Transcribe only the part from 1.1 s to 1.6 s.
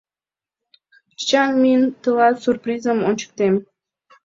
Чечас